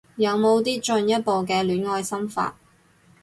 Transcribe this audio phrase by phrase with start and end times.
[0.15, 2.55] 有冇啲進一步嘅戀愛心法